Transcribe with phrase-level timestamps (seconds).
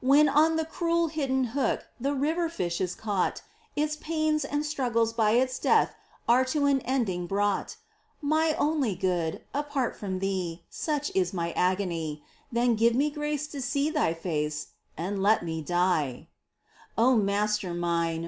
[0.00, 3.42] When on the cruel, hidden hook The river fish is caught,
[3.76, 5.94] Its pains and struggles by its death
[6.28, 7.76] Are to an ending brought.
[8.20, 9.42] My only Good!
[9.54, 14.70] apart from Thee, Such is mine agony— Then give me grace to see Thy face.
[14.96, 16.26] And let me die!
[16.98, 18.26] O Master mine